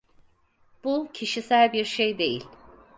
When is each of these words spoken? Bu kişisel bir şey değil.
Bu 0.83 1.09
kişisel 1.13 1.73
bir 1.73 1.85
şey 1.85 2.17
değil. 2.17 2.45